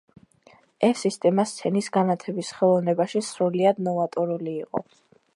ეს 0.85 1.01
სისტემა 1.05 1.43
სცენის 1.49 1.89
განათების 1.97 2.49
ხელოვნებაში 2.61 3.21
სრულიად 3.27 3.83
ნოვატორული 3.89 4.57
იყო. 4.65 4.83